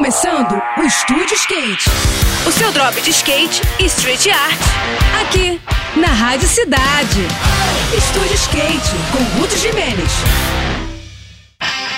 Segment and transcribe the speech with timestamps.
[0.00, 1.90] começando o Estúdio Skate.
[2.48, 4.58] O seu drop de skate e street art.
[5.20, 5.60] Aqui,
[5.94, 7.20] na Rádio Cidade.
[7.94, 10.10] Estúdio Skate, com Ruth Jimenez.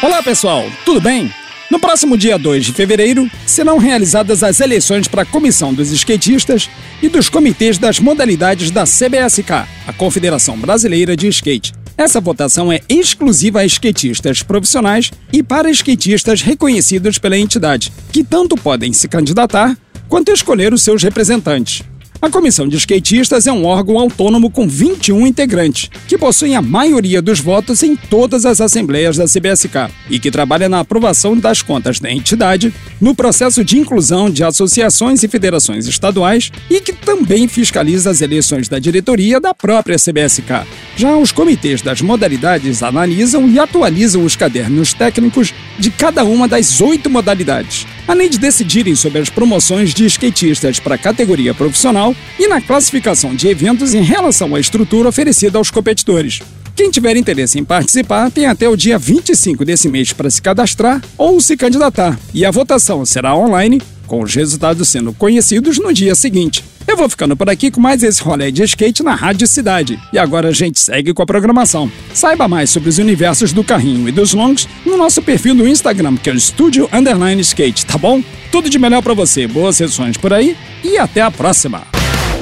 [0.02, 1.32] Olá pessoal, tudo bem?
[1.70, 6.68] No próximo dia 2 de fevereiro, serão realizadas as eleições para a Comissão dos Skatistas
[7.00, 9.52] e dos comitês das modalidades da CBSK,
[9.86, 11.72] a Confederação Brasileira de Skate.
[11.96, 18.56] Essa votação é exclusiva a skatistas profissionais e para skatistas reconhecidos pela entidade, que tanto
[18.56, 19.76] podem se candidatar
[20.08, 21.82] quanto escolher os seus representantes.
[22.22, 27.20] A Comissão de Skatistas é um órgão autônomo com 21 integrantes, que possuem a maioria
[27.20, 31.98] dos votos em todas as assembleias da CBSK e que trabalha na aprovação das contas
[31.98, 38.10] da entidade, no processo de inclusão de associações e federações estaduais e que também fiscaliza
[38.10, 40.64] as eleições da diretoria da própria CBSK.
[40.96, 46.80] Já os comitês das modalidades analisam e atualizam os cadernos técnicos de cada uma das
[46.80, 52.46] oito modalidades, além de decidirem sobre as promoções de skatistas para a categoria profissional e
[52.46, 56.40] na classificação de eventos em relação à estrutura oferecida aos competidores.
[56.74, 61.02] Quem tiver interesse em participar tem até o dia 25 desse mês para se cadastrar
[61.18, 66.14] ou se candidatar, e a votação será online, com os resultados sendo conhecidos no dia
[66.14, 66.64] seguinte.
[66.86, 69.98] Eu vou ficando por aqui com mais esse rolê de skate na Rádio Cidade.
[70.12, 71.90] E agora a gente segue com a programação.
[72.12, 76.16] Saiba mais sobre os universos do carrinho e dos longs no nosso perfil no Instagram,
[76.16, 78.22] que é o Estúdio Underline Skate, tá bom?
[78.50, 81.82] Tudo de melhor para você, boas sessões por aí e até a próxima!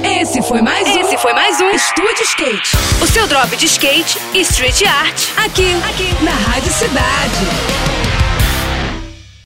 [0.02, 1.00] Esse foi mais um.
[1.00, 2.76] Esse foi mais um Estúdio Skate.
[3.02, 5.28] O seu drop de skate e street art.
[5.36, 7.79] Aqui, aqui, na Rádio Cidade.